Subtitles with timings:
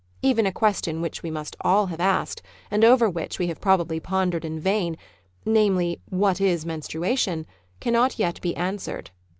[0.23, 3.77] Even a question which we must all have asked, and over which we have pro
[3.77, 4.97] bably pondered in vain—
[5.45, 7.45] namely, what is menstrua tion.''—
[7.81, 9.11] cannot yet be answered.